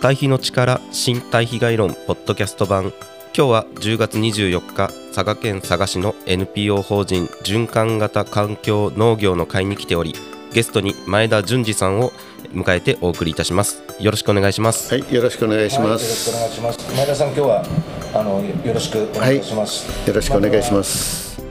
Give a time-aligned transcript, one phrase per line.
[0.00, 2.94] 対比の力新対比概論ポッドキャスト版。
[3.36, 10.14] 今日は10月24日佐賀県佐賀市の NPO 法人循環型環境農業の会に来ており
[10.52, 12.12] ゲストに前田淳二さんを
[12.54, 13.82] 迎えてお送りいたします。
[14.00, 14.90] よろしくお願いします。
[14.94, 16.96] はいよろしくお願いしまはい、よろしすくお願いします。
[16.96, 17.64] 前田さん、今日は
[18.14, 20.08] あのよろしくお願いします。
[20.08, 21.42] よろしくお願いします。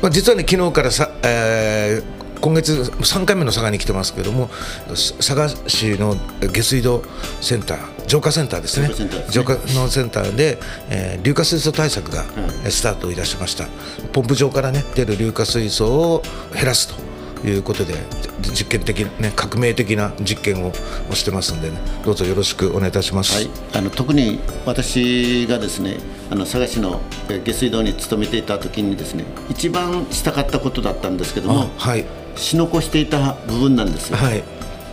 [0.00, 4.48] まあ、実はね、昨日からさ、えー今月3回目の佐賀に来てますけども、
[4.94, 7.02] す佐賀市の下水道
[7.40, 8.90] センター、浄化センターですね、
[9.30, 10.58] 浄化のセンターで、
[10.88, 12.24] えー硫化水素対策が
[12.64, 13.66] えースタートいたしました、
[14.12, 16.22] ポンプ場から、ね、出る硫化水素を
[16.54, 17.94] 減らすということで、
[18.40, 20.72] じ実験的な、ね、革命的な実験を
[21.10, 23.34] をしてますんで、ね、どうぞよろしくお願いいたします。
[23.34, 25.98] はい、あの特に私がですね
[26.30, 32.04] あの佐賀市のえー下水道に勤めていた時にですね一番したかったことだったんですけどもあはい
[32.40, 34.42] し残していた部分なんですよ、はい。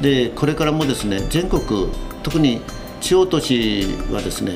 [0.02, 1.64] でこれからもですね全国
[2.22, 2.62] 特に
[3.02, 4.56] 地方都市はですね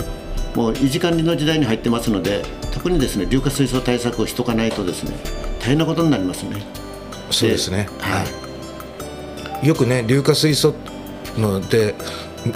[0.55, 2.43] もう維持管理の時代に入ってますので
[2.73, 5.15] 特にですね硫化水素対策をしとかないとですね
[5.59, 6.61] 大変なことになりますね。
[7.31, 8.25] そうですね、は
[9.63, 9.67] い。
[9.67, 10.75] よくね硫化水素
[11.37, 11.95] ので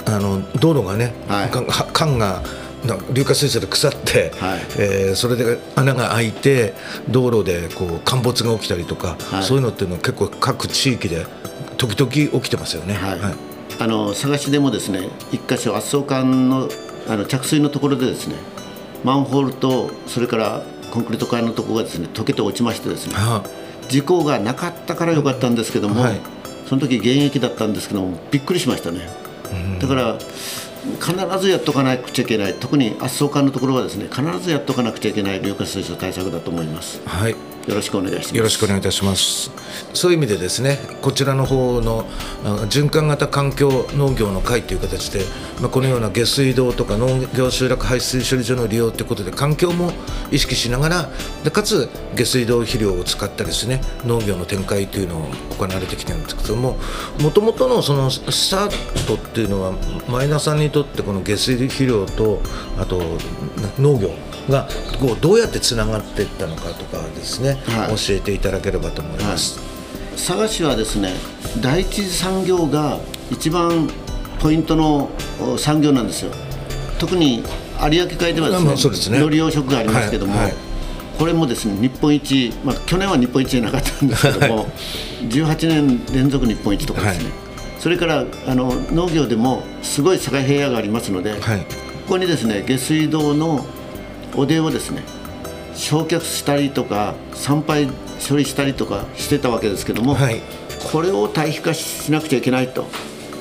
[0.04, 1.50] あの道路がね、はい。
[1.50, 2.42] かは
[2.84, 4.60] な硫化水素で腐って、はい。
[4.78, 6.74] えーそれで穴が開いて
[7.08, 9.42] 道路でこう陥没が起きたりとか、はい。
[9.42, 11.26] そういうのっていうのは結構各地域で
[11.78, 12.94] 時々起きてますよね。
[12.94, 13.20] はい。
[13.78, 16.68] あの佐賀市でもですね一箇所圧送管の
[17.08, 18.36] あの着水のところでですね
[19.04, 23.44] マンホールとそれからコンクリート管のところがですね溶けて落ちましてですねは
[23.88, 26.20] 事故がなかったからよかったんですけども、はい。
[26.66, 29.08] その時現役だったんですけどもびっくりしましたね、
[29.80, 30.18] だから
[31.00, 32.54] 必ずやっとかなくちゃいけない。
[32.54, 35.40] 特に圧送管のところはですね必ずやっとかなくちゃいけない。
[35.40, 37.00] 硫化水素対策だと思います。
[37.06, 37.36] はい。
[37.66, 39.50] よろしくお願いしますよろしくお願いいたします。
[39.92, 42.04] そういう意味でですね、こちらの方の
[42.68, 45.20] 循環型環境農業の会という形で、
[45.60, 49.92] まあ、このような下水道とか農業集落排水処理所の利用ということで環境も
[50.30, 51.10] 意識しながら、
[51.42, 56.78] でかつ下水道肥料を使ったですね農業の展開というのを行われてきてるんですけども、
[57.20, 59.72] もともとのそのスタートっていうのは
[60.08, 62.40] 前田さんにとってこの下水肥料と
[62.78, 63.02] あと
[63.78, 64.10] 農業
[64.48, 64.68] が
[65.00, 67.96] こうどうやってつながっていったのかとかですね、はい。
[67.96, 69.60] 教えていただければと思います。
[70.12, 71.12] 佐賀市はですね
[71.60, 72.98] 第一次産業が
[73.30, 73.88] 一番
[74.40, 76.32] ポイントのお産業なんですよ。
[76.98, 77.42] 特に
[77.82, 79.18] 有明海ではですねね。
[79.18, 80.54] 海苔養殖がありますけども、はいはい。
[81.18, 84.66] これもですね日本一、まあ、去年は日本一じゃなかったんですけども
[85.22, 87.32] 18年連続日本一とかですね、はい。
[87.80, 91.60] それからあの農業でもすごい佐賀平野がありますので、はい。
[91.60, 91.66] こ
[92.10, 93.66] こにですね下水道の
[94.36, 95.02] おでをですね
[95.74, 97.88] 焼却したりとか参拝
[98.28, 100.40] 処理したりとかしてたわけですけども、はい
[100.92, 102.86] これを対比化しなくちゃいけないと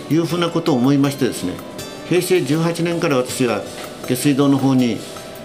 [0.09, 1.53] いうふうなことを思いましてですね
[2.07, 3.61] 平成18年から私は
[4.07, 4.97] 下水道の方に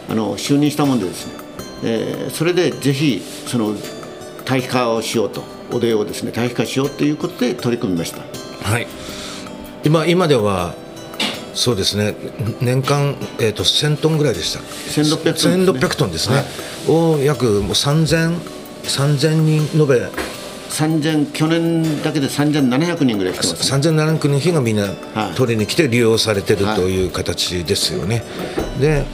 [0.08, 1.32] あの就任したもんでですね、
[1.84, 3.74] えーそれでぜひその
[4.46, 8.22] 対比化をしようとおでをですね対比化しようということで取り組みました。
[8.66, 8.86] はい、
[9.84, 10.74] 今今では
[11.54, 12.14] そうですね。
[12.60, 14.60] 年間、えー、と1000トンぐらいでした。
[14.60, 15.72] 1600トンね。
[15.72, 16.90] 1600トンですね、はい。
[16.90, 18.38] を約もう3000
[18.82, 20.08] 3000人延べ。
[20.70, 24.82] 3000去年だけで3700人ぐらい来てます、ね、3700人日がみんな
[25.14, 25.34] はい。
[25.34, 28.22] 取りに来て利用されてるという形ですよね。
[28.80, 29.04] で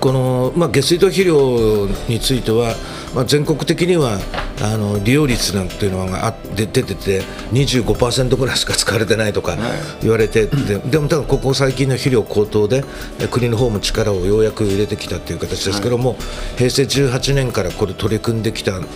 [0.00, 2.74] この、まあ、下水道肥料については、
[3.14, 4.18] まあ、全国的には
[4.62, 7.22] あの利用率なんていうのが出てて
[7.52, 9.56] 25%ぐらいしか使われてないとか
[10.00, 12.84] 言われて、ででも多分ここ最近の肥料高騰で
[13.20, 16.16] え国の方も力をようやく入れてきたという形ですけども、
[16.56, 18.86] 平成18年からこれ取り組んできたこ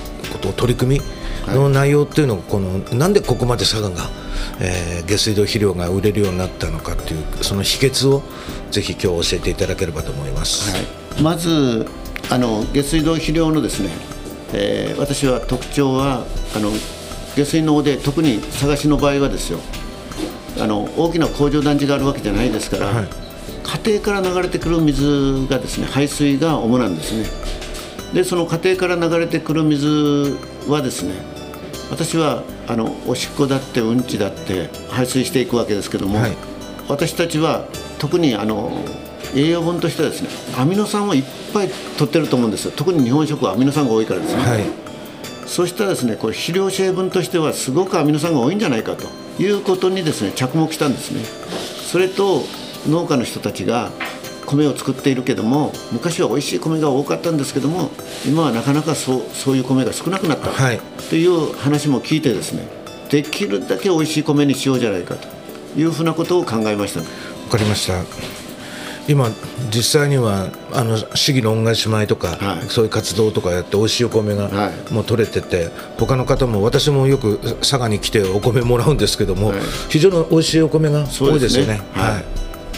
[0.40, 4.08] と取り組みの内容っていうのがこのなんでここまで佐賀が、
[4.60, 8.22] えー下水道肥料が売れるようになったのかっていうその秘訣を
[8.70, 10.70] ぜひ今日教えていただければと思います。
[10.70, 10.78] は
[11.18, 11.86] い、まず
[12.30, 13.90] あの下水道肥料のですね、
[14.52, 16.24] えー私は特徴は
[16.54, 16.70] あの
[17.36, 19.60] 下水ので特に佐賀市の場合はですよ
[20.58, 23.08] あの大きな工場団地があるわけじゃないですから、はい。
[23.84, 27.26] 家庭から流れてくる水がですね排水が主なんですね。
[28.12, 30.36] でその家庭から流れてくる水
[30.68, 31.14] はですね
[31.90, 36.36] 私はあのおしっこだってうんちだって排水していくわけですけども、はい。
[36.88, 37.68] 私たちは
[38.00, 38.72] 特にあの
[39.34, 40.28] 栄養分としてはですね
[40.58, 41.68] アミノ酸をいっぱい
[41.98, 42.72] 取ってると思うんですよ。
[42.76, 44.64] 特に日本食はアミノ酸が多いからですね、はい。
[45.46, 49.06] そうしたらですねこれ肥料成分としてはすごくアミノ酸が多いんじゃないかと。
[49.42, 51.22] いうことにですね着目したんですね。
[51.90, 52.42] それと
[52.88, 53.90] 農家の人たちが
[54.46, 57.90] 米を作っているけども昔は美味しい米が多かったんですけども
[58.26, 60.50] 今はなかなかそうそういう米が少なくなった。
[60.50, 60.80] はい。
[61.08, 62.68] という話も聞いてですね
[63.10, 65.40] できるだけ美味しい米にしようじゃないかと。
[65.76, 67.00] いうふうなことを考えました、
[67.48, 68.39] かりました
[69.10, 69.28] 今
[69.74, 72.68] 実際にはあの市議の恩返し米とか、はい。
[72.68, 74.92] そういう活動とかやって美味しいお米がはい。
[74.92, 79.60] もう取れてて、他の方も私もよく佐賀に来てお米もらうんですけども、はい。
[79.88, 81.80] 非常に美味しいお米が多いですよね。
[81.92, 82.24] はい。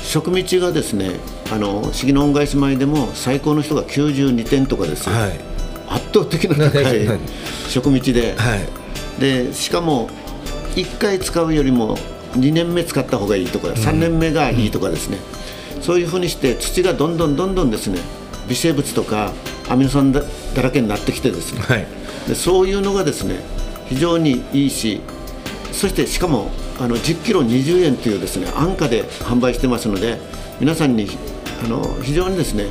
[0.02, 1.20] 食道がですね
[1.52, 5.40] あの市議の恩返し米でも最高の人が92点とかですよ、はい。
[5.88, 7.20] 圧倒的な高い はい。
[7.69, 8.69] 食道で、はい。
[9.20, 10.08] でしかも
[10.76, 11.99] 1回使うよりも
[12.37, 15.19] 2年目使った方がいいとか3年目がいいとかですね、
[15.82, 17.99] そういうふうにして土がどんどんどんどんですね
[18.49, 19.32] 微生物とか
[19.69, 20.23] アミノ酸だ
[20.55, 21.61] だらけになってきてですね。
[21.61, 21.87] はい。
[22.29, 23.40] でそういうのがですね
[23.88, 25.00] 非常にいいし
[25.73, 30.19] そしてしかもあの10キロ20円というですね安価で販売してますので
[30.61, 31.08] 皆さんに
[31.64, 32.67] あの非常にですね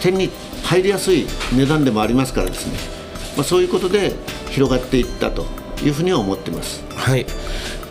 [0.00, 0.30] 手に
[0.62, 2.78] 入りやすい値段でもありますからですね、
[3.36, 4.12] まあ、そういうことで
[4.50, 5.46] 広がっていったと
[5.84, 6.82] いうふうには思っています。
[6.94, 7.26] はい、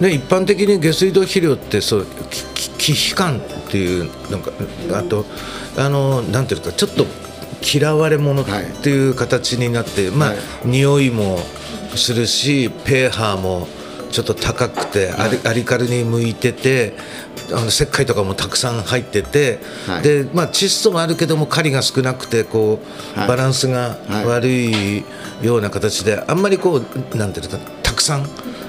[0.01, 3.39] で一般的に下水道肥料ってそうきき忌避感
[3.73, 4.51] っていうなんか
[4.99, 5.25] あと
[5.79, 7.07] あのなんていうかちょっと
[7.63, 8.45] 嫌われ者っ
[8.83, 10.37] ていう形になって、まあ、はい。
[10.65, 11.39] 匂いも
[11.95, 13.67] するしペーハーも
[14.11, 16.93] ちょっと高くて、アリアリカルに向いてて
[17.51, 20.03] あの石灰とかもたくさん入ってて、はい。
[20.03, 22.79] でまあ、窒素もあるけども狩りが少なくてこ
[23.15, 23.27] う、はい。
[23.27, 24.25] バランスがはい。
[24.27, 25.03] 悪い
[25.41, 26.79] ような形であんまりこ
[27.13, 27.57] うなんていうか
[27.93, 28.27] たくさん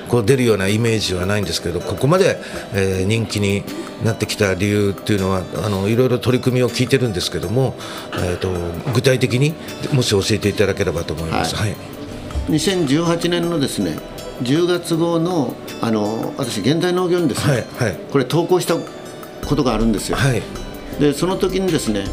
[0.09, 2.39] こう出るようなイメージはないんですけどここまで、
[2.75, 3.65] えー人気に
[4.05, 7.75] なってきた理由っていうのはあのいろいろ取り組みを聞いてるんですけども、
[8.15, 8.51] えー、と
[8.93, 9.55] 具体的に
[9.95, 11.57] もし教えていただければと思います。
[11.57, 11.71] はい。
[11.71, 11.79] はい。
[12.51, 13.99] 2018年のですね
[14.43, 17.97] 10月号のあの私現代農業にですね、はいはい。
[18.13, 18.75] これ投稿した
[19.47, 20.17] ことがあるんですよ。
[20.17, 20.43] はい。
[21.01, 22.05] でその時にですね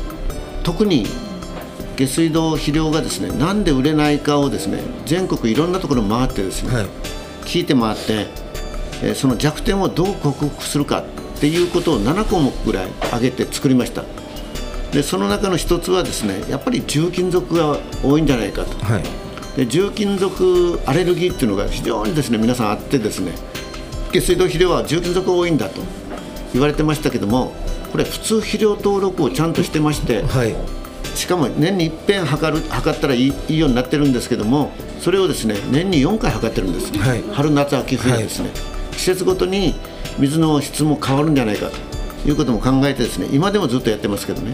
[0.64, 1.06] 特に
[1.98, 6.86] 下水道肥料がですねなんで売れないかをですね全国いろんなところ回ってですね、はい。
[7.46, 8.28] 聞いて回って、
[9.04, 14.04] えーその弱点をどう克服するかっていうことを7項目ぐらい挙げて作りました。
[14.92, 18.78] でその中の一つはですねやっぱり重金属が多いんじゃないかと。
[18.86, 19.04] はい。
[19.56, 23.34] で重金属アレルギーっていうのが非常にですね皆さんあってですね
[24.12, 25.82] 下水道肥料は重金属が多いんだと
[26.54, 27.54] 言われてましたけども
[27.92, 30.56] これ普通肥料登録をちゃんとしてましてはい
[31.16, 37.24] しかも年に一遍測る測ったらいいいいようになってるんですけどもそれをですね年に4回測ってるんです、はい。
[37.32, 38.50] 春夏秋冬ですね、
[38.92, 39.76] 季節ごとに
[40.20, 41.70] 水の質も変わるんじゃないか
[42.24, 44.54] ということも考えてですね今でもずっとやってますけどね。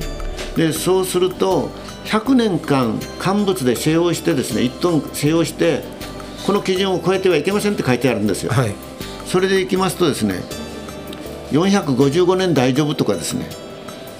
[0.56, 1.70] でそうすると
[2.06, 5.84] 100年間乾物で使用してですね1トン使用して
[6.46, 8.74] この基準を超えてはいけませんって書いてあるんですよ、はい。
[9.26, 10.42] それでいきますとですね
[11.52, 13.67] 455年大丈夫とかですね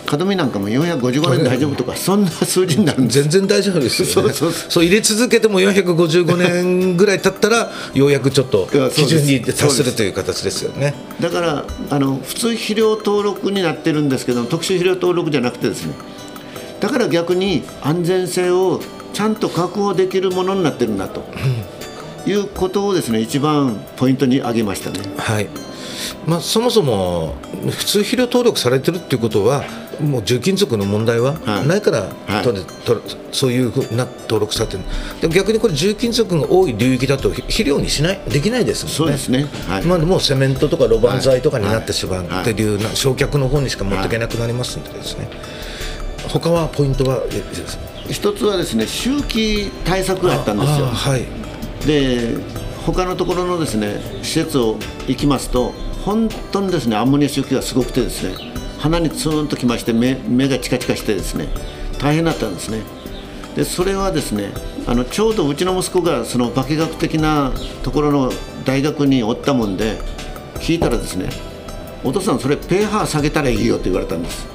[0.10, 3.22] 門見なんかも455年大丈夫とかそんな数字になるんです。
[3.22, 4.34] 全然大丈夫ですよね。
[4.34, 10.94] そうそう入れ続けても455年ぐらい経ったらようやくちょっと基準に達するという形ですよね。
[11.20, 15.94] だからあの普通肥料登録になってるんですけど特殊肥料登録じゃなくてですね
[16.80, 18.80] だから逆に安全性を
[19.14, 21.26] ちゃんと確保できるものになってるなと、
[22.28, 25.00] いうことをですね一番ポイントに挙げましたね。
[25.18, 25.67] はい
[26.26, 27.36] まあ、そもそも
[27.70, 29.64] 普通肥料登録されてるっていうことは
[30.00, 31.68] もう重金属の問題ははい。
[31.68, 32.46] ないから、はい。
[33.32, 34.84] そういうふうな登録されてる。
[35.22, 38.20] でも逆にこれ重金属が多い流域だと肥料にしない？
[38.30, 38.96] できないですもんね。
[38.96, 39.46] そうですね。
[39.68, 39.84] はい。
[39.84, 45.28] まあ、もうセメントとかロバン材とかになってしまうはいっていうな焼却の方にしか持っていけなくなりますんでですね、
[46.30, 47.44] 他はポイントはえ
[48.12, 50.86] 一つはですね周期対策があったんですよ。
[50.86, 50.90] あ。
[50.90, 51.26] はい。
[51.86, 52.36] で
[52.86, 55.74] 他のところのですね施設を行きますと
[56.08, 58.38] 本当にですねアンモニア周期がすごくてですね
[58.80, 61.50] 鼻にツーンときまして目目がチカチカしてですね
[62.00, 62.82] 大変だったんですね。
[63.58, 64.54] でそれはですね
[64.88, 67.52] あのちょうどうちの息子がその化学的な
[67.84, 68.32] ところの
[68.64, 69.98] 大学におったもんで
[70.62, 71.30] 聞いたらですね
[72.06, 74.48] お父さんそれペーハー下げたらいいよと言われたんです。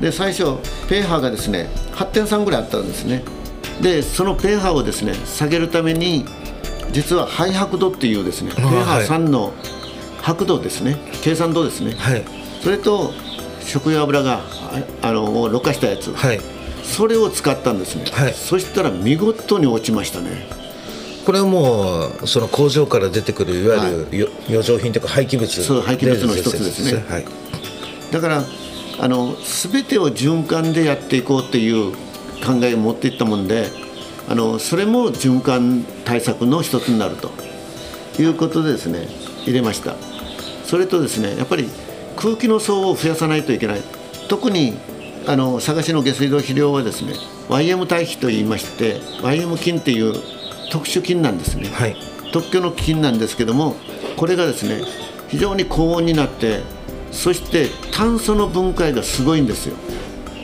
[0.00, 0.56] で最初
[0.88, 3.22] ペーハーがですね8.3ぐらいあったんですね。
[3.80, 6.24] でそのペーハーをですね下げるために
[6.90, 9.52] 実は肺白度っていうですねペあーハーはい3の
[10.22, 10.96] 白度ですね。
[11.22, 11.94] 計算度ですね。
[11.94, 12.24] はい。
[12.62, 13.12] それと
[13.60, 14.40] 食用油が
[15.02, 16.12] ああのろ過したやつ。
[16.12, 16.40] はい。
[16.82, 18.34] それを使ったんですね、はい。
[18.34, 20.48] そしたら見事に落ちましたね。
[21.24, 27.04] これはもうその工場から出てくるいわゆるよ余剰品というか廃棄物そう廃棄物の一つですね。
[27.08, 27.24] はい。
[28.10, 28.44] だから
[28.98, 29.34] あの
[29.70, 31.92] 全てを循環でやっていこうっていう
[32.44, 33.68] 考えを持っていったもんで
[34.28, 37.30] あのそれも循環対策の一つになると
[38.20, 39.08] いうことでですね
[39.44, 39.94] 入れました
[40.70, 41.68] それとですねやっぱり
[42.16, 43.82] 空気の層を増やさないといけない。
[44.28, 44.74] 特に
[45.26, 47.14] あの佐賀市の下水道肥料はですね
[47.48, 50.14] YM 堆肥といいまして YM 菌っていう
[50.70, 51.96] 特殊菌なんですね、はい。
[52.32, 53.74] 特許の菌なんですけども
[54.16, 54.82] これがですね
[55.26, 56.60] 非常に高温になって
[57.10, 59.74] そして炭素の分解がすごいんですよ。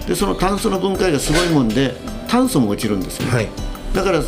[0.09, 1.95] でその炭素の分解がすごいもんで
[2.26, 3.49] 炭素も落ちるんですよ、はい。
[3.95, 4.23] だから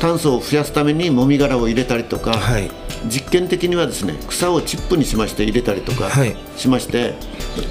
[0.00, 2.68] 炭素を増やすためにもみ殻を入れたりとか、はい
[3.08, 6.36] 実験的にはですね草をチップにしまして入れたりとかはい。
[6.56, 7.14] しまして、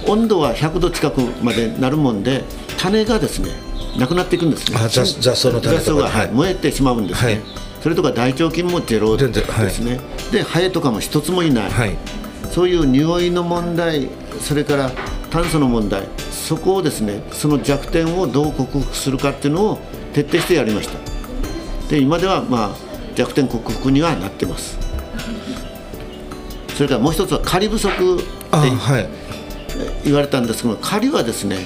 [0.08, 2.44] 温度は100度近くまでなるもんで
[2.78, 3.50] 種がですね
[3.98, 4.78] なくなっていくんですね。
[4.80, 6.32] あ雑雑草の種とか雑草が、はいはい。
[6.32, 7.42] 燃えてしまうんですね、はい。
[7.82, 9.32] それとか大腸菌もゼロで
[9.70, 10.00] すね、
[10.32, 11.96] でハエとかも一つもいない、はい。
[12.52, 14.92] そういう匂いの問題それから
[15.30, 19.80] 炭素の問題そこをですねその弱点をどう克服するかっていうのを
[20.14, 20.98] 徹底してやりました。
[21.90, 22.76] で今ではまあ
[23.16, 24.85] 弱点克服にはなってます
[26.76, 29.08] それからもう一つは仮不足ってあはい。
[30.04, 31.58] 言われたんですけど仮はですね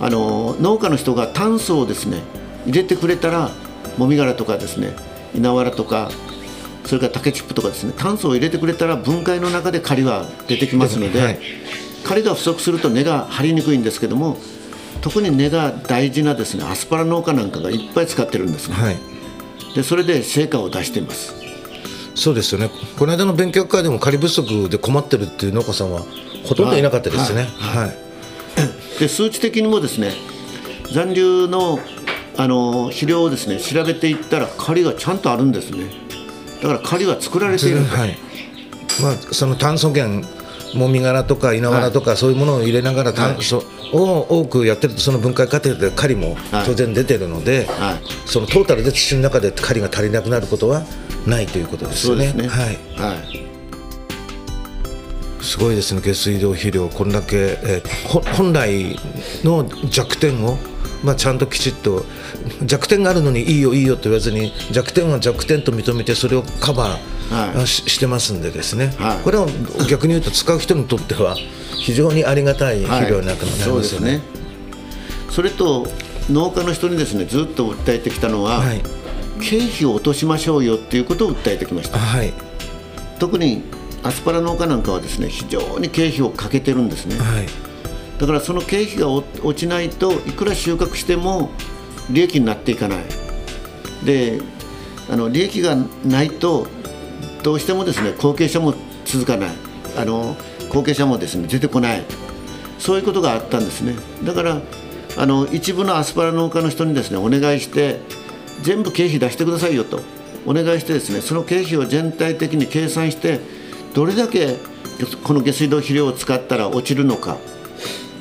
[0.00, 2.22] あの農家の人が炭素をですね
[2.66, 3.50] 入れてくれたら
[3.96, 4.94] もみ殻とかですね
[5.34, 6.10] 稲わらとか
[6.84, 11.38] それから竹チップとかですね炭素を入れてくれたら分解の中で仮は出てきますので、はい。
[12.04, 14.36] 仮が不足すると根が張りにくいんですけども
[15.00, 18.96] 特に根が大事なですねアスパラ農家なんかがいっぱい使ってるんですね、はい。
[19.74, 21.35] でそれで成果を出しています
[22.16, 22.70] そうですよね。
[22.98, 26.02] この間の勉強会でも仮不足で困ってるっていう農家さんは
[26.44, 27.46] ほとんどいなかったですね。
[27.58, 27.78] はい。
[27.84, 27.96] はい。
[28.98, 30.14] で数値的にもですね
[30.92, 31.78] 残留の
[32.38, 35.90] あの肥料をですね調べていったら仮がちゃんとあるんですね。
[36.62, 38.18] だから仮は作られていると、はい。
[39.02, 40.26] まあ、その炭素源
[40.74, 46.64] もみ殻とか稲わらとか、そういうものを入れながら炭素を多くやってるとその分解過程でカリもはい。
[46.64, 48.00] 当然出てるので、はい。
[48.26, 50.82] そのトータルで土の中でカリが足りなくなることは
[51.26, 52.32] ないということですよね。
[52.32, 52.48] ね。
[52.48, 52.78] はい。
[52.96, 53.46] はい。
[55.42, 58.98] すごいですね、下水道肥料、こんだけ、えーほ本来
[59.44, 60.58] の弱点を、
[61.04, 62.04] まあ、ちゃんときちっと、
[62.64, 67.66] 弱点があるのにいいよ、いいよと言わずに、弱点は弱点と認めて、それをカバー、はい。
[67.66, 69.18] ししてますんで、ですね、はい。
[69.18, 69.46] これは
[69.88, 71.36] 逆に言うと、使う人にとっては、
[71.76, 73.78] 非常にありがたい肥料になりまよね。
[73.82, 74.20] ですすね。
[75.30, 75.86] それと
[76.30, 78.82] 農家の人にですねずっと訴えてきたのは、はい
[79.40, 81.98] 経費を落としましょうよっていうことを訴えてきました。
[81.98, 82.32] はい。
[83.18, 83.62] 特に
[84.02, 87.18] アスパラ農家なんかはですね非常に経費をかけてるんですね。
[87.18, 87.46] はい。
[88.18, 91.50] だからその経費が落落ちないといくら収穫しても
[92.10, 93.04] 利益になっていかない。
[94.04, 94.40] で
[95.10, 96.66] あの利益がないと
[97.42, 98.74] どうしてもですね後継者も
[99.04, 99.50] 続かない。
[99.96, 100.36] あの
[100.68, 102.04] 後継者もですね出てこない。
[102.78, 103.94] そういうことがあったんですね。
[104.24, 104.60] だから
[105.16, 108.00] あの一部のアスパラ農家の人にですねお願いして
[108.62, 110.00] 全部経費出してくださいよと。
[110.46, 113.40] お願いしてですねその経費を全体的に計算して
[113.94, 114.56] どれだけ
[115.24, 117.36] この下水道肥料を使ったら落ちるのか。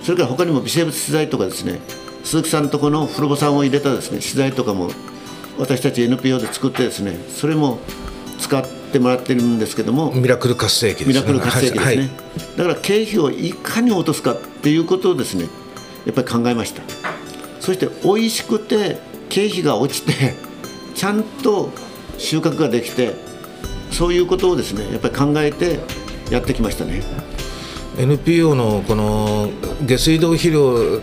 [0.04, 1.80] それから他にも微生物資材とかですね
[2.24, 4.92] 鈴木さんのところの風呂さんを入れたですね資材とかも
[5.58, 7.80] 私たち NPO で作ってですねそれも
[8.40, 11.14] 使ってもらってるんですけどもミラクル活性器ですね。
[11.14, 12.10] ミラクル活性器ですね、はい。
[12.58, 15.48] だから経費をいかに落とすかっていうことをですね
[16.06, 16.84] やっぱり考えました。
[17.60, 18.98] そして美味しくて
[19.30, 20.34] 経費が落ちて
[20.94, 21.72] ちゃんと
[22.18, 23.14] 収穫ができて
[23.92, 25.80] そういうことをですねやっぱり考えて
[26.32, 27.02] やってきましたね。
[27.98, 29.50] NPO のこの
[29.86, 31.02] 下水道肥料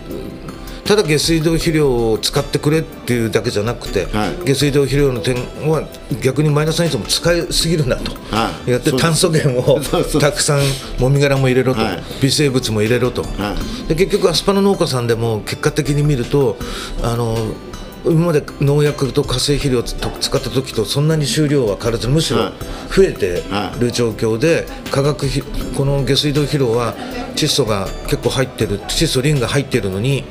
[0.84, 4.44] ただ下水道肥料を使ってくれっていうだけじゃなくて、はい。
[4.44, 5.36] 下水道肥料の点
[5.68, 5.88] は
[6.22, 8.70] 逆にマイナスインスも使いすぎるなと、はい。
[8.70, 9.80] やって炭素源を
[10.20, 10.60] たくさん
[10.98, 12.02] もみ殻も入れろと、はい。
[12.20, 13.56] 微生物も入れろと、は
[13.88, 16.58] で結局アスパラ農家さんでも結果的に見ると
[17.02, 17.38] あの
[18.04, 22.52] 今まで農薬と化成肥料を使った時とそんなに収量は変わらずむしろはい。
[22.94, 23.42] 増えて
[23.78, 25.42] る状況で化学肥
[25.74, 26.94] この下水道肥料は
[27.34, 30.24] 窒素が結構入ってる窒素リンが入ってるのに、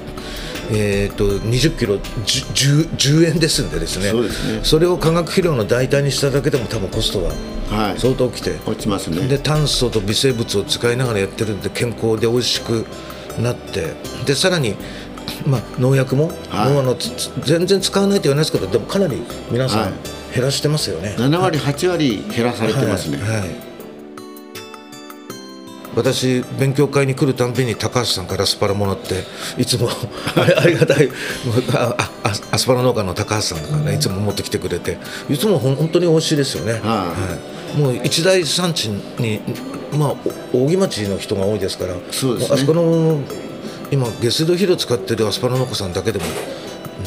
[0.71, 4.09] えー、と20キロ 10, 10円ですんでですね。
[4.09, 4.59] そうですね。
[4.63, 7.31] それを化学肥料の代替にしただけでも多分コストは
[7.69, 7.99] はい。
[7.99, 9.27] 相当きて、落ちますね。
[9.27, 12.85] で炭素と微生物を使いながらやってるんで健康で美味しく
[13.39, 13.93] なって
[14.25, 14.75] でさらに、
[15.45, 16.73] まあ、農薬も、はい。
[16.73, 16.95] もうあの
[17.43, 19.91] 全然使わないと言わないですけどでもかなり皆さんはい。
[20.33, 21.15] 減らしてますよね。
[21.17, 23.39] 7割8割減らされてますね、はい。
[23.41, 23.71] はい。
[25.93, 29.25] 私勉強会に来るたんびに高橋さんからアスパラもらって
[29.57, 29.89] いつも
[30.57, 31.09] ありがたい。
[31.73, 33.99] あああアスパラ農家の高橋さんがねい。
[33.99, 34.97] つも持ってきてくれて。
[35.29, 37.13] いつも本当に美味しいですよね、は
[37.75, 39.41] い、もう一大産地に
[39.91, 40.15] まあ
[40.53, 42.55] お扇町の人が多いですからそうですね。
[42.55, 43.19] あそこの
[43.91, 46.25] 今下水道肥料使ってるアスパラ農家さんだけでも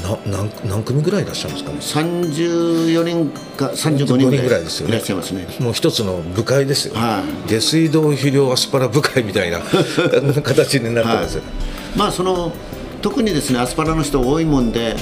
[0.03, 2.03] な何何組ぐらいいらっしゃるんですか？
[2.03, 4.97] ね34人か35人ぐらいぐらいですよね。
[4.99, 5.47] ね。
[5.61, 7.49] もう一つの部会ですよ、はい。
[7.49, 9.61] 下水道肥料アスパラ部会みたいな
[10.43, 11.39] 形になってます、
[11.97, 12.53] まあその
[13.03, 14.97] 特にですねアスパラの人多いもんで、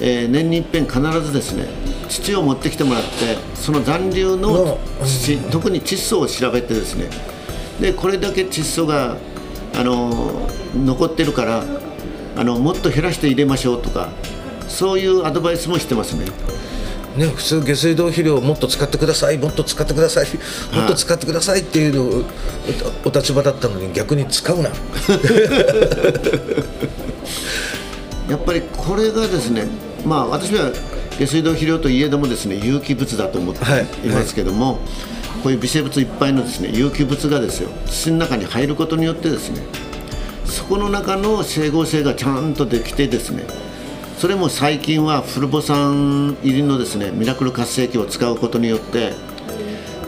[0.00, 1.68] えー年に一遍必ずですね
[2.08, 3.08] 土を持ってきてもらって
[3.54, 7.08] その残留の土、特に窒素を調べてですね
[7.80, 9.16] でこれだけ窒素が
[9.74, 11.64] あの残ってるから
[12.36, 14.10] あのもっと減らして入れましょうとか
[14.68, 16.26] そういうアドバイスもしてますね。
[17.16, 20.26] ね、普通下水道肥料をもっと使ってくださいもっと使ってください
[20.72, 22.24] もっと使ってくださいっていうのを
[23.04, 24.70] おお立場だったのに逆に使うな。
[28.30, 29.66] やっぱりこれがですね
[30.04, 30.70] まあ私は
[31.18, 33.86] 下水道肥料といえどもですね有機物だと思ってはい。
[34.04, 34.78] いますけども、
[35.42, 39.62] こういう微生物いっぱいのですね有機物がですよ土の中に入ることによってですね
[40.44, 43.46] そこの中の整合性がちゃんとできてですね
[44.18, 49.12] それも最近はフルボ酸入りのですねミラクル活性器を使うことによって、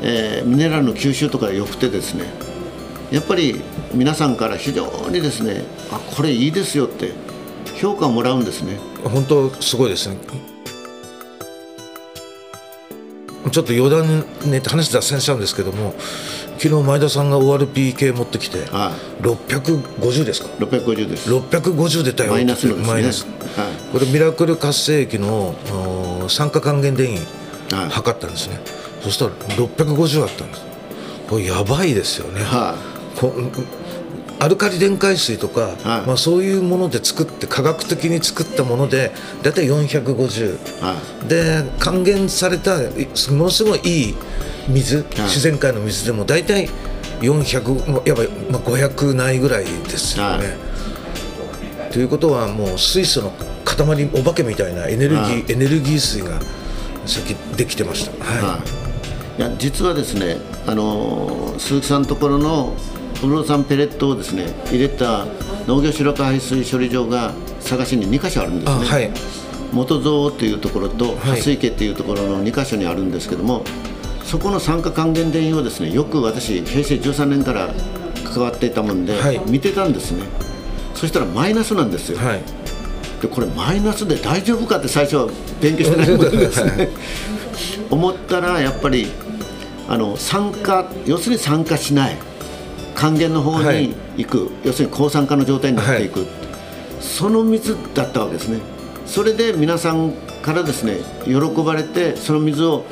[0.03, 2.25] えーミネラルの吸収とかが良くてですね
[3.11, 3.61] やっぱり
[3.95, 7.13] 皆さんから非常にですねあこれいいですよって
[7.83, 8.79] 評価をもらうんですね。
[9.03, 10.52] 本当すごいですね。
[13.51, 15.95] ちょっと余談ねって話脱線しちゃうんですけども
[16.59, 21.33] 昨日前田さんが ORP 系持ってきては650ですか？650です。
[21.35, 22.93] 650出たよマイナスのですね。
[22.93, 23.27] マイナス。
[23.27, 23.93] はい。
[23.93, 25.57] これミラクル活性液の
[26.25, 27.19] お酸化還元電位
[27.75, 27.91] はい。
[27.91, 28.61] 測ったんですね、
[29.03, 30.63] そしたら650あったんです。
[31.29, 32.77] これやばいですよね、は
[33.17, 33.35] こ
[34.43, 35.77] アルカリ電解水とか、はい。
[36.07, 40.97] まあ、そういうもので作って科学的に作ったもので大体450、いは
[41.29, 42.89] で還元されたい
[43.31, 44.15] ものすごいいい
[44.69, 46.69] 水、自然界の水でも大体
[47.21, 50.57] 400やっぱり、まあ、500ないぐらいですよね。
[51.93, 53.33] ということはもう水素の
[53.65, 55.45] 塊お化けみたいなエネルギー、はい。
[55.53, 56.41] エネルギー水が
[57.07, 58.25] 先できてました。
[58.25, 58.43] はい。
[58.43, 58.59] は
[59.39, 62.75] い、いや実はですねあの鈴木さんのところの
[63.23, 65.27] フルロ酸ペレットをですね入れた
[65.69, 69.11] 農業白化排水処理場が佐賀市に2カ所あるんですね、あはい。
[69.73, 71.17] 元蔵というところとはい。
[71.37, 73.63] 蓮池っていうところの2カ所にあるんですけども、
[74.25, 77.73] そこの酸化還元電位をですねよく私平成13年から
[78.25, 79.41] 関わっていたもんで、はい。
[79.47, 80.25] 見てたんですね。
[80.95, 82.43] そしたらマイナスなんですよ、はい。
[83.23, 85.29] でこれマイナスで大丈夫かって最初は
[85.61, 86.89] 勉強してないもんですね。
[87.89, 89.07] 思ったらやっぱり
[89.89, 92.17] あの酸化要するに酸化しない
[93.03, 93.89] 還元の方はい。
[93.89, 96.27] に行く、要するに抗酸化の状態になっていく、
[97.01, 98.61] その水だったわけですね。
[99.07, 100.13] それで皆さん
[100.43, 102.85] からですね喜ばれてその水を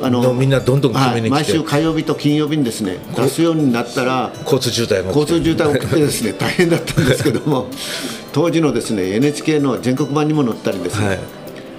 [0.00, 7.66] あのみんなどんどん毎週火曜日と金曜日にですね出すようになったら交通渋滞も交通渋滞が起きてですね 大変だったんですけども
[8.32, 11.18] 当時のですね NHK の全国版にも載ったりですね、はい。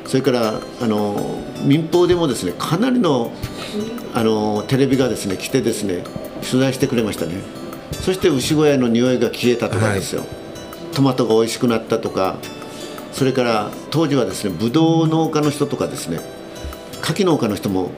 [0.06, 3.32] それからあの民放でもですねかなりの
[4.14, 6.04] あのテレビがですね来てですね
[6.48, 7.59] 取材してくれましたね
[8.02, 10.24] そして牛小屋の匂いが消えたとかですよ、
[10.94, 12.38] トマトが美味しくなったとか。
[13.12, 16.20] それから当時はですねブドウ農家の人とかですね
[17.02, 17.92] 柿農家の人も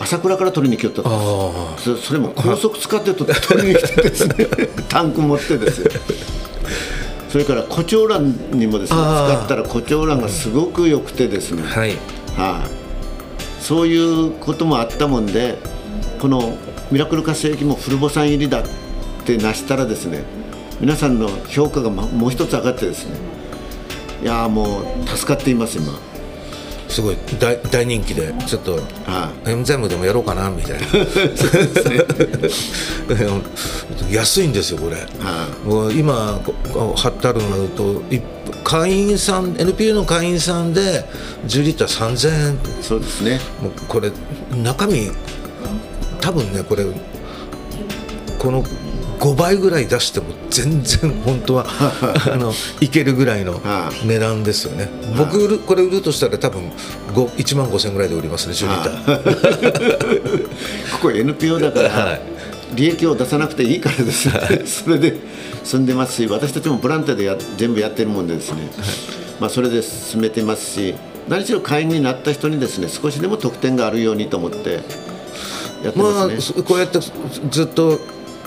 [0.00, 1.02] 朝倉から取りに来よった
[1.78, 4.46] そそれも高速使ってと取りに来てですね。
[4.88, 5.90] タンク持ってですよ。
[7.30, 11.90] それから胡蝶蘭にもですね使ったら胡蝶蘭がすごく良くてですね、あはい。
[12.36, 15.58] はい、そういうこともあったもんで
[16.20, 16.58] この
[16.90, 18.62] ミラクル活性液もフルボ酸入りだっ
[19.26, 20.22] てなしたらですね
[20.80, 23.16] 皆さんの評価がまもう一つ上がってですね
[24.22, 25.92] いやーもう助かっています今。
[26.88, 30.86] すごい大大人気でちょっとはエンザイムでもやろうかなみたいな。
[34.10, 36.40] 安いんですよこれ、はもう今
[36.72, 38.20] こ貼ってあるのがとい
[38.62, 41.04] 会員さん NPO の会員さんで
[41.46, 42.58] 10リッター3000円。
[42.82, 43.40] そうですね。
[43.60, 44.12] もうこれ
[44.62, 45.10] 中身
[46.20, 46.84] 多分ねこれ
[48.38, 48.64] この
[49.18, 51.66] 5倍ぐらい出しても全然本当は
[52.32, 54.06] あのいけるぐらいのはい。
[54.06, 54.90] 値段ですよね。
[55.16, 56.70] 僕売るこれ売るとしたら多分
[57.14, 59.12] 5 1万5000円ぐらいで売りますね10リッタ。
[59.12, 60.42] ー
[60.92, 62.20] ここ NPO だから、はい。
[62.74, 64.28] 利益を出さなくていいからです。
[64.28, 65.16] ね、それで
[65.64, 68.70] 進んでますし私たちもボランティアでや全部やってるもんでですね、
[69.40, 70.94] まあ、それで進めてますし
[71.28, 74.80] 何しろ会員になった人にですね少しでも得点があるようにと思って
[75.84, 76.40] やってまあますね。
[76.40, 76.98] そこうやって
[77.50, 77.98] ずっと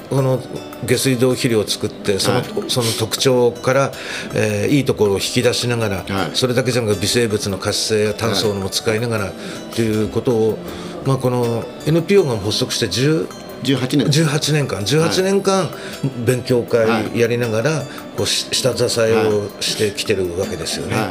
[0.10, 0.41] この
[0.86, 2.45] 下水道肥料を作ってその,、はい。
[2.67, 3.91] その特徴から、
[4.34, 6.32] えーいいところを引き出しながら、はい。
[6.34, 9.34] それだけじゃなくて微生物の活性や炭素も使いながら
[9.76, 10.58] ということを、
[11.06, 13.28] まあ、この NPO が発足して10
[13.63, 14.06] 18年。
[14.06, 14.82] です18年間。
[14.82, 15.69] 18年間
[16.26, 17.19] 勉強会はい。
[17.19, 17.84] やりながら
[18.15, 20.95] こうし下支えをしてきてるわけですよね。
[20.95, 21.10] はい、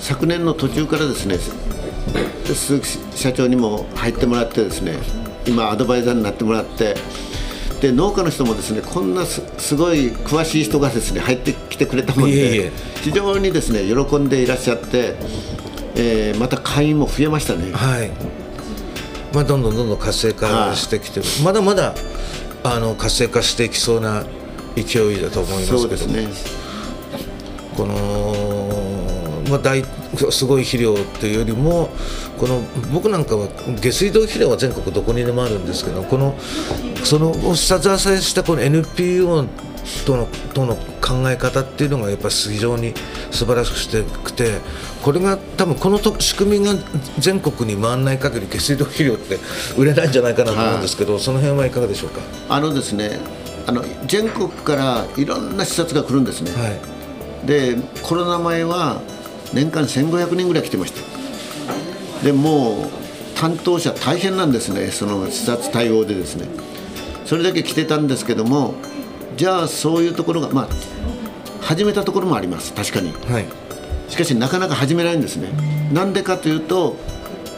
[0.00, 1.38] 昨年の途中からですね
[2.46, 4.96] 鈴木社長にも入ってもらってですね
[5.46, 6.96] 今アドバイザーになってもらって
[7.82, 12.70] で農家の人もですねこんなすすごい詳しい人がですね入ってきてくれたもんで
[13.02, 15.16] 非常にですね喜んでいらっしゃって、
[15.96, 17.72] えーまた会員も増えましたね。
[17.72, 18.10] はい。
[19.34, 21.94] まあ、どんどんどんどん活性化してきてる、まだまだ
[22.64, 24.24] あの活性化していきそうな
[24.76, 26.06] 勢いだと思いますけど。
[26.06, 26.28] も、ね、
[27.76, 29.82] この、まあ、大
[30.30, 31.88] すごい肥料というよりも
[32.38, 32.60] この
[32.92, 33.48] 僕なんかは
[33.80, 36.36] 下水道肥料は全国どこにでもあるんですけどこの
[37.04, 39.46] その下支えしたこの NPO
[40.06, 42.94] とのとの考え方っていうのがやっぱり非常に
[43.30, 44.60] 素晴らしくて
[45.02, 46.74] これが多分このと仕組みが
[47.18, 49.38] 全国に回らない限り下水道肥料って
[49.76, 52.20] 売れないんじゃないかなと思うんですけど、その辺はいかがでしょうか？
[52.48, 53.18] あのですね
[53.66, 56.68] あの全国からいろんな視察が来るんですね、は
[57.44, 59.00] い、でコロナ前は
[59.52, 62.24] 年間1500人ぐらい来てました。
[62.24, 62.90] でもう
[63.34, 64.90] 担当者大変なんですね。
[64.90, 66.48] その視察対応でですね。
[67.24, 68.74] それだけ来てたんですけども
[69.36, 70.68] じゃあそういうところがまあ
[71.60, 72.72] 始めたところもあります。
[72.74, 73.46] 確かに、はい、
[74.08, 75.48] しかしなかなか始めないんですね。
[75.92, 76.96] なんでかというと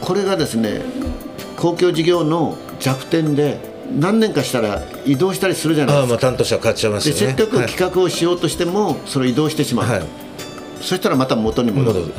[0.01, 0.81] これがですね
[1.57, 3.59] 公共事業の弱点で
[3.99, 6.25] 何年かしたら移動したりするじゃないああですか。
[6.25, 7.15] まあ担当者変わっちゃいますね。
[7.15, 10.24] せっかく企画をしようとしても、それを移動してしまう、はい、はい
[10.81, 12.01] そしたらまた元に戻る。
[12.01, 12.11] はい。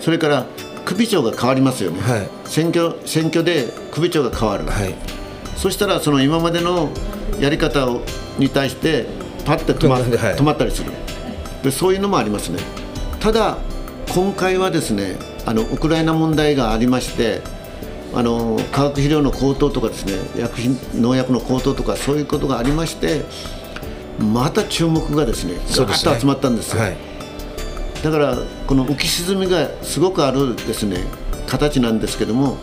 [0.00, 0.46] それから
[0.84, 2.28] 首長が変わりますよね、はい。
[2.44, 4.94] 選挙選挙で首長が変わる、はい。
[5.56, 6.90] そしたらその今までの
[7.40, 8.02] やり方を
[8.38, 9.06] に対して
[9.44, 10.04] パッて止ま,、はい。
[10.04, 10.92] 止まったりする。
[11.62, 12.58] でそういうのもありますね。
[13.20, 13.56] ただ
[14.12, 17.40] 今回はですねあのウクライナ問題がありまして
[18.14, 23.22] あの化学肥料の高騰とかですね薬品農薬の高騰とかそういうことがありまして
[24.18, 25.54] また注目がですね。
[25.54, 27.13] ガーッと集まったんですよ、はい
[28.04, 28.36] だから
[28.66, 30.98] この浮き沈みがすごくあるですね
[31.46, 32.58] 形なんですけども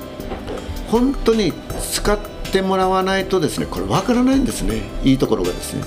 [0.88, 2.20] 本当に使っ
[2.52, 5.84] てもらわないとですねこれ分からないんですねいいところがですね。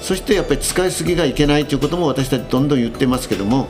[0.00, 3.66] そしてやっぱり使いすぎがいけないということも私たちどんどん言ってますけども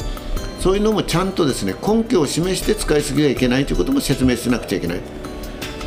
[0.60, 4.98] そういうのもちゃんとですね根拠を示して使いすぎがいけないということも説明しなくちゃいけない、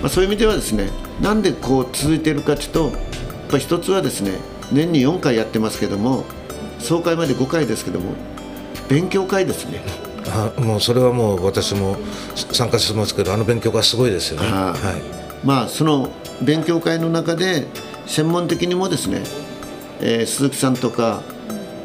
[0.02, 0.90] まあ、そういう意味ではですね
[1.22, 2.92] なんでこう続いているかというとやっ
[3.52, 4.32] ぱ一つはですね
[4.72, 6.26] 年に4回やってますけども
[6.80, 8.16] 総会まで5回ですけども
[8.92, 9.82] 勉強会ですね。
[10.28, 11.96] あもうそれはもう私も
[12.36, 14.48] 参加してますけどあの勉強がすごいですよね。
[14.48, 15.02] ははい。
[15.46, 16.10] まあその
[16.42, 17.68] 勉強会の中で
[18.06, 19.24] 専門的にもですね、
[20.02, 21.22] えー鈴木さんとか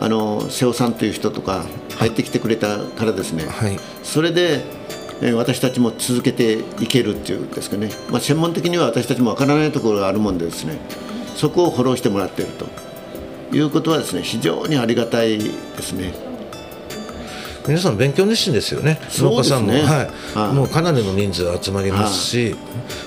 [0.01, 1.65] あの瀬尾さんという人とか
[1.97, 3.79] 入ってきてくれたからですね、はい。
[4.03, 4.65] それで、
[5.23, 10.79] えー私たちも続けていけるっていうんですかね、まあ、専門的には私たちもわからないところがあるもんでですね
[11.37, 16.36] そこをフォローしてもらっているということはですね非常にありがたいですね。
[17.67, 19.83] 皆さん勉強熱心ですよね、農家さんも、はい。
[20.39, 20.55] はい。
[20.55, 22.55] もうかなりの人数集まりますし、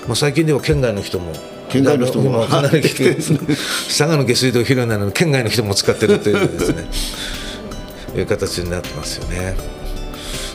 [0.06, 1.32] まあ、最近では県外の人も。
[1.68, 2.44] 県外の人も。
[2.44, 3.16] あかなり来てはい。
[3.16, 6.84] 佐賀の下水道肥料なのに県外の人も使ってるというですね。
[8.16, 9.54] いう形になってますよね。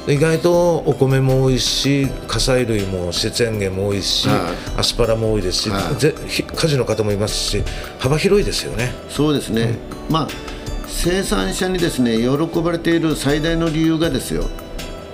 [0.06, 4.38] で意外とお米も多いし火砕類も自然源も多いし、はい。
[4.78, 6.00] アスパラも多いですし、はい。
[6.00, 7.64] ぜひ果樹の方もいますし
[7.98, 8.94] 幅広いですよね。
[9.10, 10.55] そうですね、まあ
[10.88, 14.46] 生産者にですね喜ばれている最大の理由がですよ。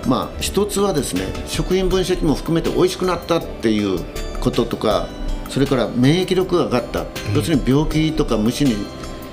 [0.06, 4.00] まあ一つはですね食品分析も含めて美味しくなったっていう
[4.40, 5.08] こととか
[5.48, 7.04] それから免疫力が上がった、
[7.34, 8.74] 要するに病気とか虫に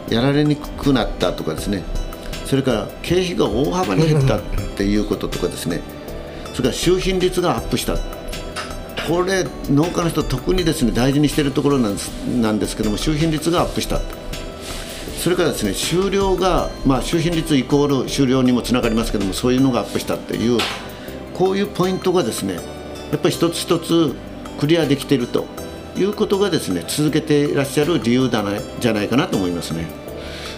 [0.09, 1.83] やられにくくなったとかですね。
[2.45, 4.41] それから経費が大幅に減ったっ
[4.75, 5.81] ていうこととかですね。
[6.53, 7.95] それから収品率がアップした。
[9.07, 14.01] これ農家の人特にですね大事にしているところなんですなんですけども収品率がアップした。
[15.19, 20.59] それからですね収量が、まあ、収品率イコール収量にもつながりますけどもそういうのがアップしたっていう
[21.33, 22.61] こういうポイントがですねや
[23.17, 24.15] っぱり一つ一つ
[24.59, 25.45] クリアできていると
[25.97, 29.87] いうことがですね続けていらっしゃる理由だなじゃないかなと思いますね。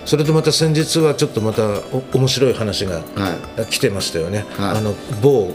[0.05, 4.77] それとまた先日はちょっとまたお面白い話がは来てましたよね、はい。
[4.77, 5.53] あの某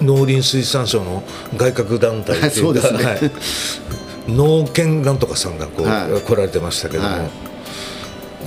[0.00, 1.22] 農林水産省の
[1.56, 3.04] 外郭団体っていうか、 そうですね。
[3.04, 3.30] はい。
[4.28, 6.20] 農研なんとかさんがこう、はい。
[6.22, 7.51] 来られてましたけども、はい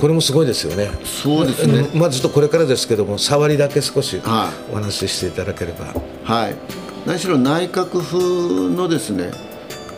[0.00, 0.90] これもすごいですよね。
[1.04, 1.88] そうですね。
[1.94, 6.56] まあちょっとこれからですけども触りだけ少しはお話ししていただければ、はい、
[7.06, 9.30] 何しろ内閣府のですね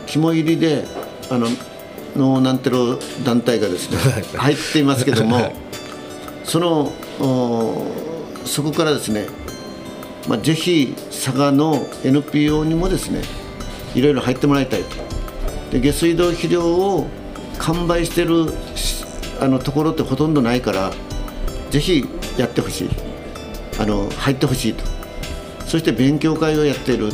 [0.05, 0.85] 肝入りで
[1.29, 1.47] あの
[2.15, 3.97] のなんてろ団体がですね
[4.37, 5.55] 入っていますけども、はい。
[6.43, 7.85] そのお
[8.45, 9.27] そこからですね、
[10.27, 13.21] まあ、ぜひ佐賀の NPO にもですね
[13.93, 14.95] いろいろ入ってもらいたいと。
[15.71, 17.07] で下水道肥料を
[17.59, 18.98] 完売してるし
[19.39, 20.91] あのところってほとんどないから
[21.69, 22.05] ぜひ
[22.37, 22.89] やってほしい。
[23.79, 24.83] あの入ってほしいと。
[25.65, 27.09] そして勉強会をやっている。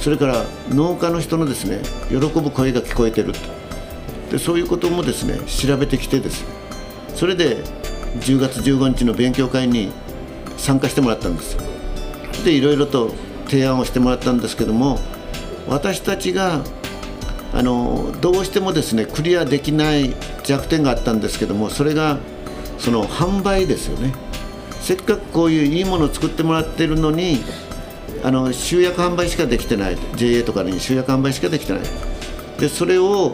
[0.00, 3.38] それから農家の人のですね喜ぶ声が聞こえてると。
[4.30, 6.48] でそういうこともですね調べてきてですね。
[7.14, 7.56] それで
[8.20, 9.90] 10月15日の勉強会に
[10.56, 11.56] 参加してもらったんです。
[12.44, 13.12] でいろいろと
[13.46, 14.98] 提案をしてもらったんですけども
[15.68, 16.62] 私たちが
[17.52, 22.18] あのどうしてもですねクリアできない弱点があったんですけどもそれが
[22.78, 24.12] その販売ですよね。
[24.80, 27.40] せっかくこういういいものを作ってもらってるのに
[28.22, 31.82] あの集約販売しかできてない JA とかに集約販売しかできてない。
[32.58, 33.32] でそれを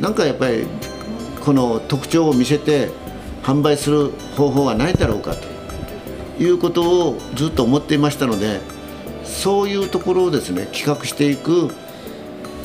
[0.00, 0.66] なんかやっぱり
[1.44, 2.90] この特徴を見せて
[3.42, 8.60] 販売する方法はないだろうかということをずっと思っていましたので
[9.24, 11.68] そういうところをですね企画していく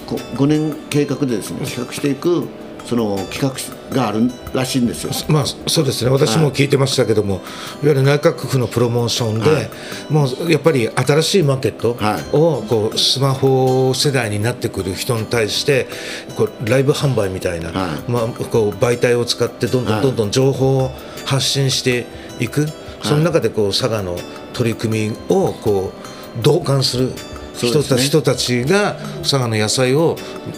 [0.07, 2.47] 5年計画でですね企画していく
[2.85, 5.11] その企画があるらしいんですよ。
[5.29, 6.11] まあ、そうですね。
[6.11, 7.41] 私も聞いてましたけども、い、わ
[7.83, 9.69] ゆる内閣府のプロモーションで、はい
[10.09, 12.23] もうやっぱり新しいマーケットはい。
[12.33, 15.87] をこうスマホ世代になってくる人に対して
[16.35, 18.11] こうライブ販売みたいな、はい。
[18.11, 20.91] まあ、こう媒体を使ってどんどんどんどん情報を
[21.25, 22.05] 発信して
[22.39, 22.67] いく、
[23.01, 24.17] その中でこう佐賀の
[24.53, 25.93] 取り組みをこ
[26.37, 27.11] う同感する
[27.55, 28.01] 人た,、そうですね。
[28.01, 30.17] 人たちが佐賀の野菜を、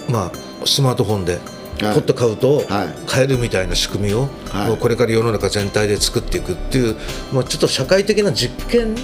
[0.09, 3.07] まあ、スマートフォンではいポッと買うとはい。
[3.07, 4.67] 買えるみたいな仕組みを、はい。
[4.69, 6.95] もうこれから世の中全体で作っていくっていう、
[7.33, 8.95] まあ、ちょっと社会的な実験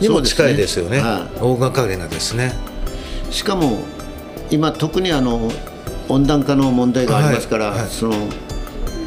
[0.00, 1.00] にも近いですよね。
[1.00, 1.40] そうですね。
[1.40, 2.54] 大掛かりなですね。
[3.30, 3.80] しかも
[4.50, 5.50] 今特にあの
[6.08, 7.78] 温暖化の問題がありますから、はい。
[7.80, 7.88] はい。
[7.88, 8.14] その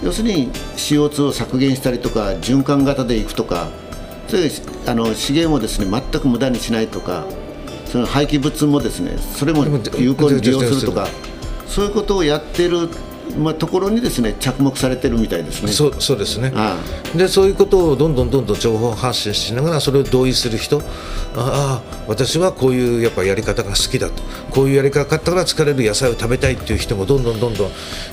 [0.04, 3.70] 要するに CO2 を削減したりとか循環型でいくとか
[4.28, 4.38] そ
[4.90, 7.26] あの資源をですね全く無駄にしないとか
[7.86, 9.66] その廃棄物もですねそれも
[9.98, 11.12] 有効に利用するとかで
[11.72, 12.90] そういうことをやってる、
[13.38, 15.72] まあ、ところにですね着目されてるみたいですね。
[15.72, 16.52] そうそうですね。
[16.56, 16.78] あ
[17.16, 20.82] でそういうことをどんどんどんどん情報発信しながらそれを同意する人。
[21.36, 24.22] ああ私はこういうやっぱやり方が好きだと。
[24.52, 27.68] こういうやり方から疲れる野菜を食べたいっていう人もどんどんどんどん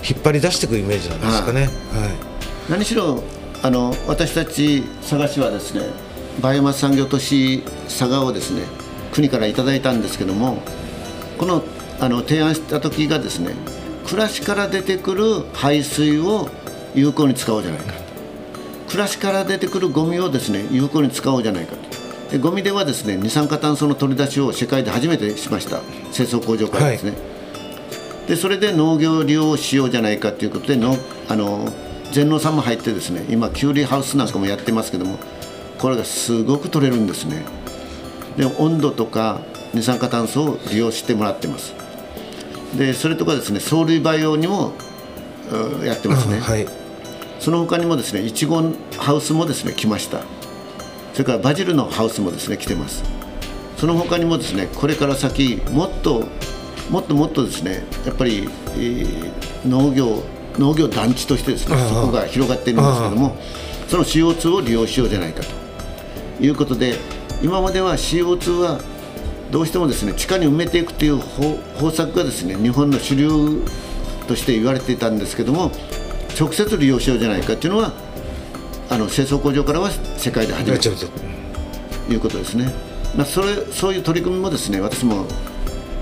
[0.08, 1.62] 引っ張り出していくイメージなんですかね。
[1.62, 1.70] はい。
[2.70, 3.22] 何しろ
[3.62, 5.82] あの私たち佐賀市はですね
[6.40, 8.62] バイオマス産業都市佐賀をですね
[9.12, 10.62] 国からいただいたんですけども
[11.38, 11.62] この
[12.00, 13.54] あの提案した時がですね
[14.08, 16.48] 暮らしから出てくる排水を
[16.94, 17.92] 有効に使おうじゃないか。
[18.88, 22.30] 暮らしから出てくるゴミをですね有効に使おうじゃないかと。
[22.30, 25.82] でゴミではですね二酸化炭素の取り出しを世界で初めてしました。
[26.12, 27.12] 清掃工場からですね、
[28.26, 30.96] でそれで農業利用しようじゃないかということでの
[31.28, 31.68] あの
[32.10, 35.18] 全農さんも入ってですね今キュウリハウスなんかもやってますけども
[35.78, 37.44] これがすごく取れるんですね。
[38.38, 39.42] で温度とか
[39.74, 41.74] 二酸化炭素を利用してもらってます
[42.76, 44.72] でそれとかですね藻類培養にも
[45.50, 46.66] うんやってますね、はい。
[47.40, 48.62] その他にもですねいちご
[48.98, 50.20] ハウスもですね来ました。
[51.14, 53.02] それからバジルのハウスもですね来てます。
[53.76, 56.26] その他にもですねこれから先もっと
[56.90, 60.22] もっともっとですねやっぱり、えー農業
[60.58, 63.36] 農業団地としてですねそこが広がっているんですけども
[63.88, 65.42] その CO2 を利用しようじゃないか
[66.38, 66.94] ということで
[67.42, 68.80] 今までは CO2 は
[69.50, 73.62] どうしてもですね地下に埋めていくという方方策がですね日本の主流
[74.26, 75.72] として言われていたんですけども
[76.38, 77.92] 直接利用しようじゃないかというのは
[78.90, 82.72] あの清掃工場からは世界で初めてとということですね、
[83.16, 85.26] まあ、それそういう取り組みもですね私も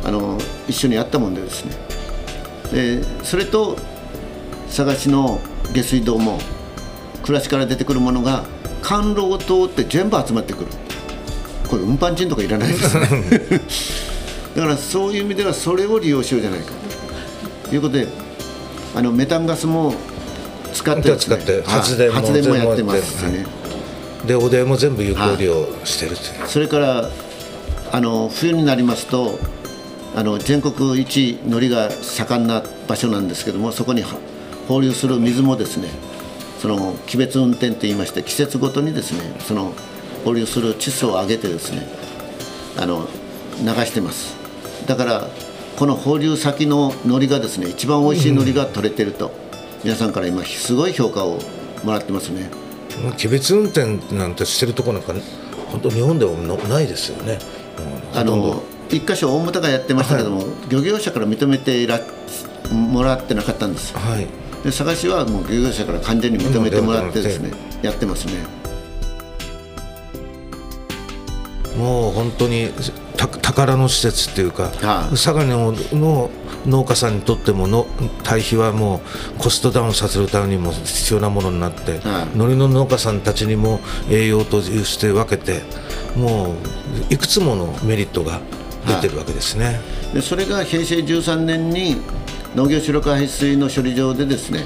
[0.04, 1.72] あの一緒にやったもんでですね。
[2.72, 3.76] でそれと
[4.66, 5.40] 佐賀市の
[5.72, 6.38] 下水道も
[7.22, 8.44] 暮らしから出てくるものが
[8.82, 10.66] 管路を通って全部集まってくる
[11.66, 13.09] これ運搬賃とかいらないですね。
[14.57, 16.72] だからそういう意味ではそれを利用しようじゃないか。
[17.68, 18.07] ということで
[18.94, 19.94] あのメタンガスも
[20.72, 21.16] 使ってね。
[21.16, 21.62] 使ってはい。
[21.62, 23.48] 発電もやってますし全部やね
[24.26, 27.11] でおでんも全部有効利用してるという、それから
[27.92, 29.38] あの冬になりますと
[30.14, 34.18] あの全国一海苔が盛んな場所なんですけどもそこには
[34.66, 35.88] 放流する水もですね
[36.59, 39.72] その季別運転といいまして季節ごとにですねその
[40.26, 41.86] 放流する窒素を上げてですね
[42.76, 43.06] あの
[43.62, 44.34] 流してます。
[44.86, 45.28] だから
[45.76, 49.30] この放流先の海苔がですね一番美味しい海苔が取れてると、
[49.84, 51.38] 皆さんから今すごい評価を
[51.84, 52.50] もらってますね。
[53.02, 55.14] もう機別運転なんてしてるところなんか
[55.70, 57.38] 本当日本ではのないですよね。
[58.12, 62.00] うんあの一箇所大牟田がやってましたけども、漁業者から認めていら
[62.72, 63.96] もらってなかったんです。
[63.96, 64.26] はい。
[64.64, 68.65] で佐賀市はもう漁業者から完全に認めてもらってですねやってますね
[71.76, 72.70] もう本当に
[73.16, 75.10] た宝の施設っていうか、はい。
[75.10, 76.30] 佐賀のの
[76.66, 77.86] 農家さんにとってもの
[78.24, 79.00] 堆肥はも
[79.38, 82.28] うコストダウンさせるためにも必要なものになって、はい。
[82.34, 85.62] 海苔の農家さんたちにも栄養として分けて
[86.16, 86.54] も
[87.10, 88.40] ういくつものメリットが
[88.86, 89.80] 出てるわけですね。
[90.12, 91.96] でそれが平成13年に
[92.54, 94.64] 農業白化排水の処理場でですね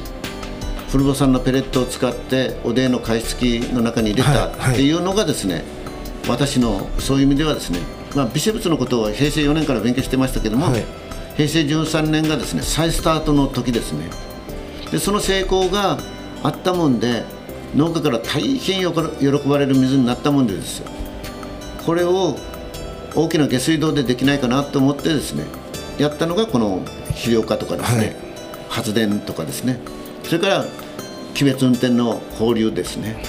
[0.91, 4.75] 古母産のペレットを使っておでんの加湿器の中に入れたはいはい。
[4.75, 5.65] っていうのがですね、
[6.29, 7.81] 私のそういう意味ではですね、
[8.15, 10.85] まあ、微生物のことを平成4年から勉強してましたけども、はい。
[11.37, 14.11] 平成13年がですね再スタートの時ですね。
[14.91, 15.99] でその成功が
[16.43, 17.25] あったもんで
[17.75, 20.91] 農家から大変よ喜ばれる水になったもんでですよ。
[21.87, 22.37] これを
[23.15, 25.45] 大きな下水道でできないかなと思ってですね
[25.99, 28.17] やったのがこの肥料化とかですね、はい、
[28.69, 29.79] 発電とかですね。
[30.25, 30.65] それから
[31.35, 33.23] 鬼別運転の放流ですね。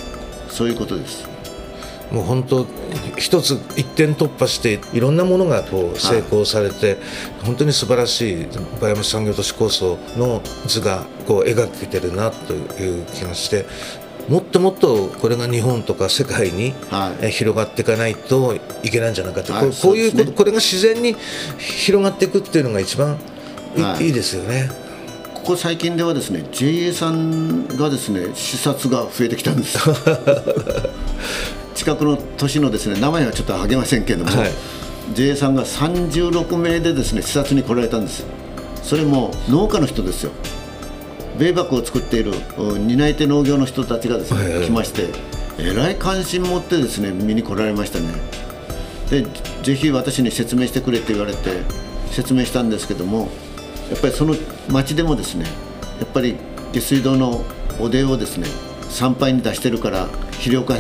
[0.50, 1.30] そういうことです
[2.12, 2.68] もう本当
[3.18, 6.98] 一つ一点突破していろんなものがこう成功されて、はい、
[7.46, 8.46] 本当に素晴らしい
[8.80, 13.66] 馬山産業都市構想の図がこう描けてるなという気がして
[14.28, 16.74] もっともっとこれが日本とか世界に
[17.32, 21.16] 広がっていかないといけないんじゃないかと、はい、こういうこと、ね、これが自然に
[21.58, 23.18] 広がっていくっていうのが一番
[23.78, 24.70] いはい、いいですよね。
[25.34, 29.80] ここ最近ではですね JA さんがですね視察が増えてきたんです
[31.82, 34.52] 近くの都市のですね名前はちょっと挙げませんけれども、はい、
[35.16, 38.24] JA さんが36名でですね視察に来られたんです。
[38.84, 40.32] それも農家の人ですよ。
[41.40, 45.10] 米麦を作っている担い手農業の人たちがですね、はい、来まして
[45.58, 48.10] えらい関心持ってですね見に来られましたね。
[49.10, 49.26] で
[49.64, 51.64] ぜひ私に説明してくれって言われて
[52.12, 53.30] 説明したんですけども
[53.90, 54.36] やっぱりその
[54.70, 55.46] 町でもですね
[56.00, 56.38] やっぱり
[56.74, 57.44] 下水道の
[57.80, 58.46] おでをですね
[58.88, 60.76] 参拝に出してるから肥料化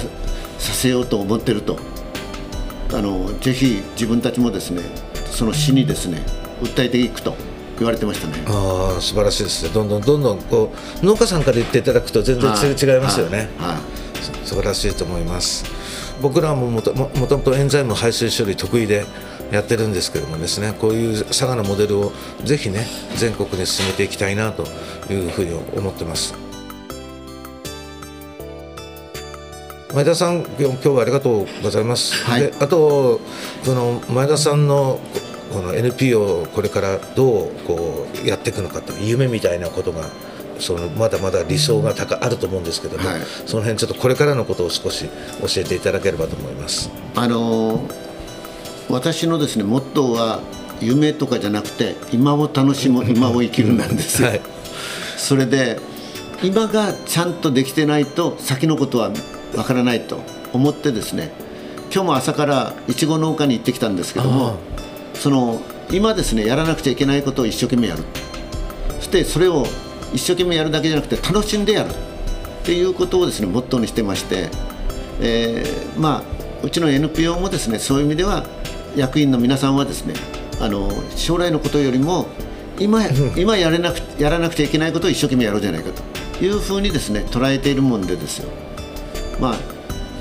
[0.62, 1.78] させようと思ってると。
[2.93, 4.82] あのぜひ自分たちもですね
[5.32, 6.21] その市にですね
[6.62, 7.36] 訴えていくと
[7.78, 8.43] 言われてましたね。
[8.47, 9.69] ああ素晴らしいですね。
[9.74, 13.67] どんどんどんどんこう農家さんから言っていただくと全然違いますよね、はい。
[13.69, 13.80] はい、
[14.45, 15.65] 素晴らしいと思います。
[16.21, 19.06] 僕らももともともとエンザイム排水処理得意で
[19.52, 22.12] やってるんですけどもですねこういう佐賀のモデルを
[22.43, 24.67] ぜひね全国に進めていきたいなと
[25.12, 26.36] いうふうに思ってます。
[29.93, 32.23] 前田さん今日はありがとうございます。
[32.25, 33.19] はい、であと
[33.63, 34.99] その前田さんの
[35.51, 40.10] この NPO をこれからどうこうやっていくのかと夢みたいなことが
[40.60, 45.10] そのまだまだ理想が高あると思うんですけども、はい、その辺ちょっとこれからのことを少し
[45.41, 46.89] 教えていただければと思います。
[47.15, 47.82] あの
[48.89, 50.39] 私のですねモットーは
[50.80, 54.30] 夢とかじゃなくて今を楽しむ 今を生きるなんですよ。
[54.30, 54.41] はい、
[55.17, 55.80] それで
[56.43, 59.12] 今がちゃんとできてないと先のことは
[59.55, 60.21] わからないと
[60.53, 61.31] 思ってですね
[61.93, 64.55] 今日も朝からいちご農家に行ってきたんですけども
[65.13, 65.61] その
[65.91, 68.03] 今ですねやらなくちゃいけないことを一生懸命やる。
[68.99, 69.65] そしてそれを
[70.13, 71.93] 一生懸命やるだけじゃなくて楽しんでやるっ
[72.63, 74.49] ていうことをですねモットーにしてまして、
[75.19, 76.23] えー、まあ
[76.63, 78.45] うちの NPO もですねそういう意味では
[78.95, 80.13] 役員の皆さんはですね
[80.59, 82.27] あの将来のことよりも
[82.79, 83.03] 今
[83.35, 88.49] 今やれなくやらなくちゃいけないことを一生懸命やろうじゃないかというふうにですね捉えているもんでですよ。
[89.41, 89.56] まあ、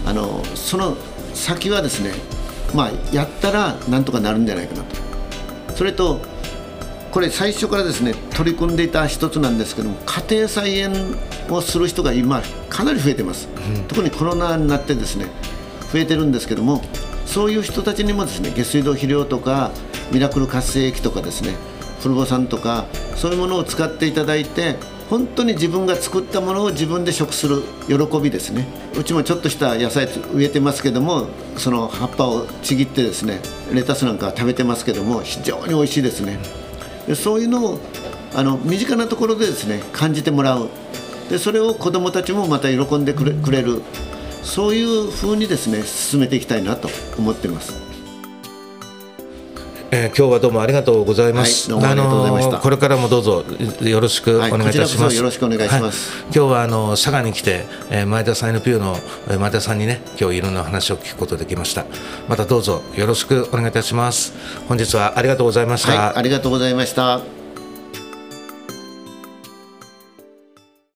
[0.06, 0.96] あのその
[1.34, 2.12] 先はですね、
[2.74, 4.96] まあ、やったらなんとかなるんじゃないかなと。
[5.76, 6.20] それと
[7.10, 10.92] これ最初からですね取り組んでいた一つなんですけども家庭菜園
[11.48, 15.26] をする人が今かなり増えてます、うん、特にコロナになってですね
[15.92, 16.82] 増えてるんですけども
[17.26, 19.72] そういう人たちにもですね下水道肥料とか
[20.12, 21.56] ミラクル活性液とかですね
[22.00, 24.76] フルボ酸とかそういうものを使っていただいて
[25.10, 28.68] 本当に自分が作ったものを自分で食する喜びですね。
[28.96, 33.40] うちもちょっとした野菜植えてますけどもその葉っぱをちぎってですね
[33.72, 36.38] レタスなんか食べてますけども非常に美味しいですね。
[37.08, 37.80] でそういうのを
[38.36, 40.68] あの身近なところでですね感じてもらう。
[41.28, 43.82] でそれを子どもたちもまた喜んでくれくれる。
[44.44, 47.89] そういうふうにですね進めていきたいなと思ってます。
[49.92, 51.72] えー、今日はどうもありがとうございます。
[51.72, 53.44] はい、あのこれからもどうぞ
[53.80, 55.02] よろしくお願いいたします。
[55.02, 56.22] はい、よろしくお願いします。
[56.22, 58.96] はい、今日はあの佐賀に来て、えー、前田さん NPO の
[59.38, 61.86] 前田さんにね今日いろんな話を聞くことできました。
[62.28, 64.32] またどうぞよろしくお願いいたします。
[64.68, 66.16] 本日はありがとうございました。
[66.16, 67.39] ありがとうございました。